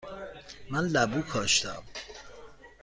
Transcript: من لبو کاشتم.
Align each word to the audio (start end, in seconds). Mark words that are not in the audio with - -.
من 0.69 0.83
لبو 0.87 1.21
کاشتم. 1.21 1.81